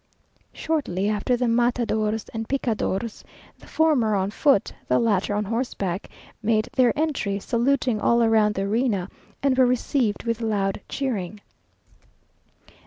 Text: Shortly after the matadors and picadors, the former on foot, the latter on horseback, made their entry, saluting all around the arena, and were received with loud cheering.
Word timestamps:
Shortly 0.51 1.09
after 1.09 1.37
the 1.37 1.47
matadors 1.47 2.25
and 2.33 2.49
picadors, 2.49 3.23
the 3.59 3.67
former 3.67 4.15
on 4.15 4.31
foot, 4.31 4.73
the 4.87 4.97
latter 4.97 5.35
on 5.35 5.45
horseback, 5.45 6.09
made 6.41 6.67
their 6.75 6.91
entry, 6.97 7.37
saluting 7.37 8.01
all 8.01 8.23
around 8.23 8.55
the 8.55 8.63
arena, 8.63 9.09
and 9.43 9.55
were 9.55 9.67
received 9.67 10.23
with 10.23 10.41
loud 10.41 10.81
cheering. 10.89 11.39